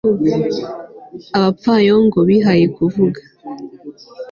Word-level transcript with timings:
abapfayongo 1.37 2.19
bihaye 2.29 2.65
kuvuga 2.75 3.19